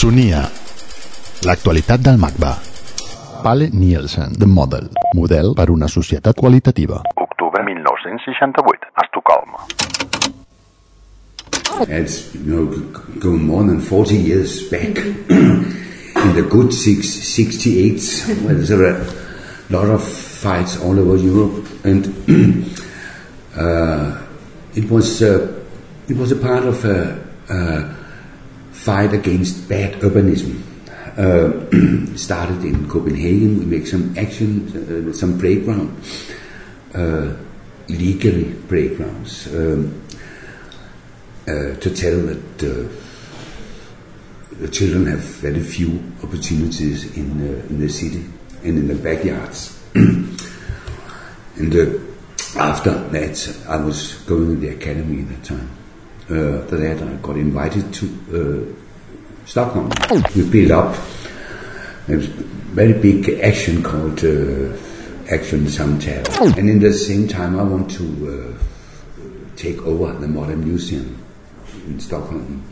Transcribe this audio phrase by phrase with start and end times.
[0.00, 0.48] Sonia.
[1.44, 2.56] L'actualitat del MACBA.
[3.42, 4.88] Pale Nielsen, The Model.
[5.12, 7.02] Model per una societat qualitativa.
[7.12, 9.58] Octubre 1968, a Estocolm.
[11.98, 12.64] It's you
[13.20, 14.96] know more than 40 years back
[15.28, 21.68] in the good six, 68s where there were a lot of fights all over Europe
[21.84, 22.08] and
[23.54, 24.16] uh,
[24.74, 25.46] it was uh,
[26.08, 27.99] it was a part of a, a
[28.86, 30.54] fight against bad urbanism
[31.18, 35.90] uh, started in Copenhagen we make some action uh, some playground
[36.94, 37.34] uh,
[37.88, 40.00] legally playgrounds um,
[41.50, 42.86] uh, to tell that uh,
[44.60, 48.24] the children have very few opportunities in uh, in the city
[48.62, 49.82] and in the backyards.
[49.94, 51.74] and
[52.56, 55.79] after that, I was going to the academy at that time.
[56.30, 59.90] Uh, that, I got invited to uh, Stockholm.
[60.36, 60.94] We built up
[62.06, 64.76] a very big action called uh,
[65.28, 66.56] Action Samtal.
[66.56, 71.20] And in the same time, I want to uh, take over the Modern Museum
[71.86, 72.62] in Stockholm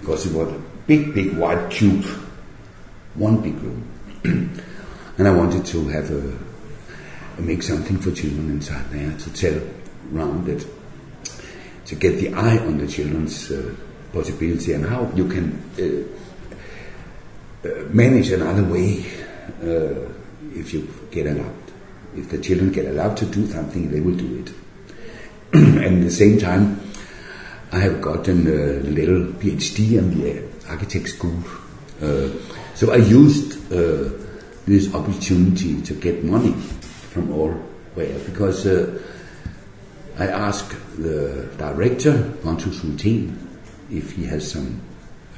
[0.00, 2.04] because it was a big, big white cube,
[3.14, 3.88] one big room,
[4.24, 6.38] and I wanted to have a
[7.40, 9.60] make something for children inside there to tell
[10.14, 10.66] around it,
[11.92, 13.74] to get the eye on the children's uh,
[14.14, 15.46] possibility and how you can
[15.78, 19.04] uh, uh, manage another way
[19.60, 20.08] uh,
[20.54, 21.54] if you get allowed.
[22.16, 24.52] If the children get allowed to do something, they will do it.
[25.52, 26.80] and at the same time,
[27.72, 31.44] I have gotten a little PhD in the architect school.
[32.00, 32.30] Uh,
[32.74, 33.68] so I used
[34.64, 37.52] this opportunity to get money from all
[37.94, 38.98] where because uh,
[40.22, 43.36] I asked the director, Pontus Hultén,
[43.90, 44.80] if he has some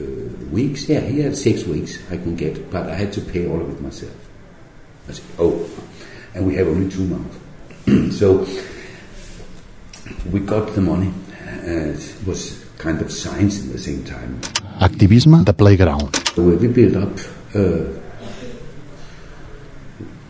[0.00, 0.04] uh,
[0.52, 0.88] weeks.
[0.88, 3.68] Yeah, he had six weeks I can get, but I had to pay all of
[3.70, 4.14] it myself.
[5.08, 5.68] I said, oh,
[6.32, 7.36] and we have only two months.
[8.20, 8.46] so
[10.30, 11.12] we got the money.
[11.42, 14.40] Uh, it was kind of science at the same time.
[14.80, 16.14] Activisme the Playground.
[16.36, 17.18] So we built up,
[17.56, 17.82] uh,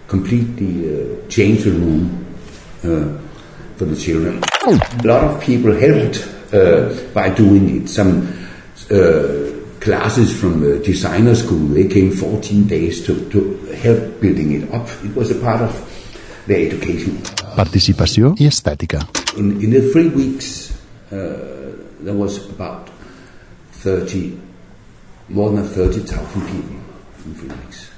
[0.06, 2.25] completely uh, changed the room
[2.83, 3.28] uh,
[3.78, 4.43] for the children.
[4.66, 7.89] A lot of people helped uh, by doing it.
[7.89, 8.27] Some
[8.91, 9.49] uh,
[9.81, 14.89] classes from the designer school, they came 14 days to, to help building it up.
[15.05, 15.72] It was a part of
[16.47, 17.22] their education.
[17.56, 19.06] Participació i estètica.
[19.37, 20.72] In, in the three weeks,
[21.12, 22.91] uh, there was about
[23.72, 24.39] 30,
[25.28, 26.77] more than 30,000 people
[27.27, 27.91] in three weeks.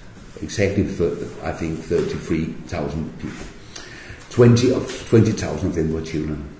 [0.43, 3.60] Exactly, thir- I think 33,000 people.
[4.31, 6.57] 20 of 20,000 of them were children.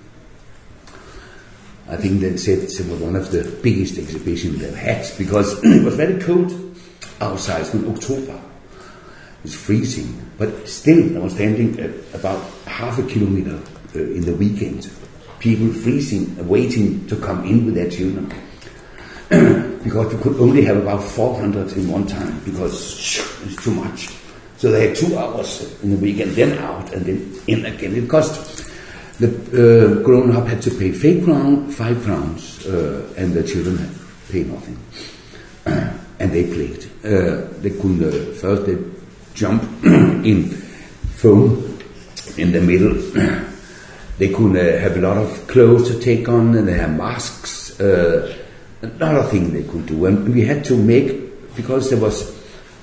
[1.87, 5.83] I think they said it was one of the biggest exhibitions they've had because it
[5.83, 6.51] was very cold
[7.19, 8.39] outside in October.
[9.39, 13.59] It was freezing, but still I was standing at about half a kilometer
[13.95, 14.89] uh, in the weekend.
[15.39, 18.31] People freezing, uh, waiting to come in with their children.
[19.83, 24.09] because we could only have about 400 in one time because it's too much.
[24.61, 27.95] So they had two hours in the weekend, then out and then in again.
[27.95, 28.63] It cost
[29.17, 33.77] the uh, grown up had to pay five crown, five crowns, uh, and the children
[33.77, 33.89] had
[34.29, 34.77] pay nothing.
[35.65, 36.85] and they played.
[37.03, 38.77] Uh, they could uh, first they
[39.33, 40.51] jump in
[41.17, 41.79] foam
[42.37, 42.93] in the middle.
[44.19, 47.79] they could uh, have a lot of clothes to take on, and they had masks.
[47.79, 48.31] Uh,
[48.83, 52.40] a lot of things they could do, and we had to make because there was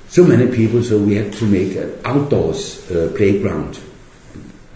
[0.08, 3.78] so many people, so we had to make an outdoors uh, playground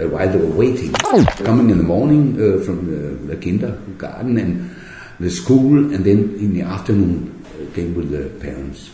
[0.00, 0.93] uh, while they were waiting.
[0.93, 4.76] Coming in the morning uh, from the, kindergarten and
[5.19, 8.91] the school, and then in the afternoon uh, came with the parents.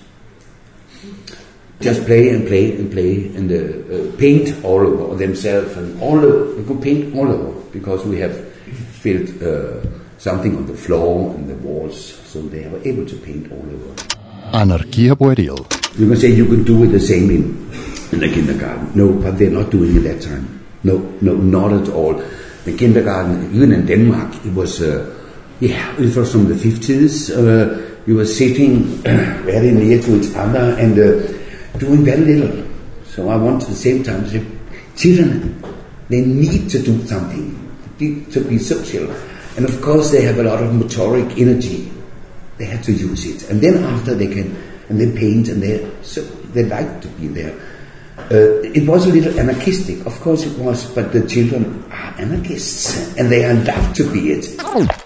[1.80, 6.18] Just play and play and play and uh, uh, paint all over themselves and all
[6.18, 6.54] over.
[6.54, 8.52] They could paint all over because we have
[9.02, 9.28] filled
[10.18, 13.94] something on the floor and the walls, so they were able to paint all over.
[14.52, 15.77] Anarquia pueril.
[15.96, 17.70] You can say you can do it the same in,
[18.12, 18.90] in the kindergarten.
[18.94, 20.64] No, but they're not doing it that time.
[20.84, 22.14] No, no, not at all.
[22.64, 25.14] The kindergarten, even in Denmark, it was, uh,
[25.60, 27.30] yeah, it was from the 50s.
[27.34, 32.64] Uh, we were sitting very near to each other and uh, doing very little.
[33.06, 34.46] So I want at the same time to say,
[34.96, 35.62] children,
[36.08, 39.10] they need to do something to be, to be social.
[39.56, 41.90] And of course, they have a lot of motoric energy.
[42.58, 43.50] They have to use it.
[43.50, 44.56] And then after they can,
[44.88, 47.58] and they paint and they, so they like to be there.
[48.30, 53.16] Uh, it was a little anarchistic, of course it was, but the children are anarchists
[53.16, 54.46] and they are allowed to be it.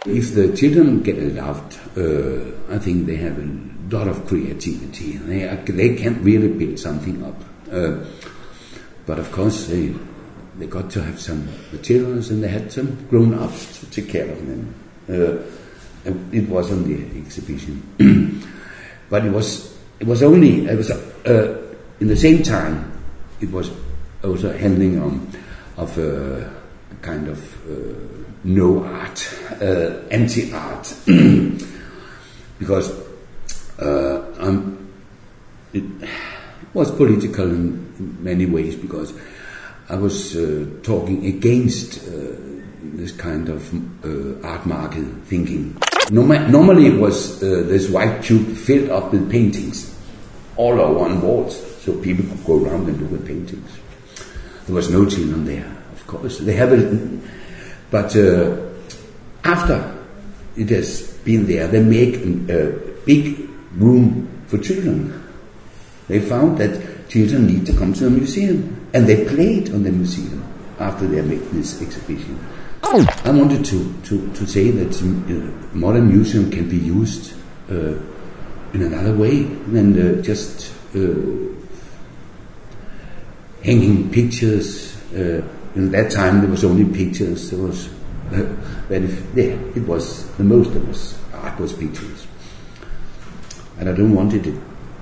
[0.06, 5.18] If the children get allowed, uh, I think they have a lot of creativity.
[5.18, 7.40] They, they can really build something up.
[7.70, 8.04] Uh,
[9.06, 9.94] but of course, they,
[10.58, 14.30] they got to have some materials and they had some grown ups to take care
[14.30, 14.74] of them.
[15.08, 15.42] Uh,
[16.32, 18.42] it was on the exhibition.
[19.10, 19.71] but it was,
[20.02, 21.62] it was only, it was, uh,
[22.00, 22.90] in the same time,
[23.40, 23.70] it was
[24.24, 25.30] also handling on,
[25.76, 26.52] of a
[27.02, 27.38] kind of
[27.70, 27.94] uh,
[28.42, 29.32] no art,
[29.62, 30.02] uh,
[30.54, 30.96] art.
[32.58, 32.90] because
[33.78, 34.62] uh,
[35.72, 35.84] it
[36.74, 39.14] was political in many ways because
[39.88, 42.34] I was uh, talking against uh,
[42.82, 43.72] this kind of
[44.04, 45.80] uh, art market thinking.
[46.10, 49.91] Norma- normally, it was uh, this white cube filled up with paintings
[50.56, 53.70] all over on walls, so people could go around and look at paintings.
[54.66, 56.38] There was no children there, of course.
[56.38, 57.20] They have it,
[57.90, 58.56] but uh,
[59.44, 59.98] after
[60.56, 62.16] it has been there, they make
[62.50, 65.22] a big room for children.
[66.08, 69.90] They found that children need to come to a museum, and they played on the
[69.90, 70.44] museum
[70.78, 72.38] after they made this exhibition.
[72.84, 77.32] I wanted to, to, to say that uh, modern museum can be used
[77.70, 77.94] uh,
[78.74, 81.14] in another way than just uh,
[83.62, 84.96] hanging pictures.
[85.12, 85.42] Uh,
[85.74, 87.50] in that time, there was only pictures.
[87.50, 87.88] There was
[88.32, 88.42] uh,
[88.88, 92.26] very, yeah, it was the most of was art was pictures,
[93.78, 94.54] and I don't want it.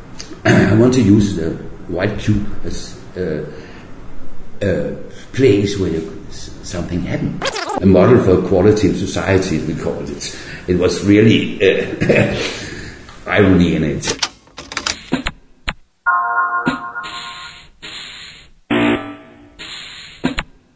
[0.44, 1.50] I want to use the
[1.88, 3.46] white cube as a,
[4.62, 4.96] a
[5.32, 6.00] place where
[6.30, 7.44] something happened.
[7.80, 10.38] A model for quality of society, we called it.
[10.68, 12.36] It was really uh,
[13.30, 14.18] estadounidense.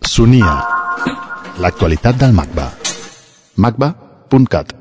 [0.01, 0.63] Sunia.
[1.59, 2.71] L'actualitat del MACBA.
[3.57, 4.74] MACBA.cat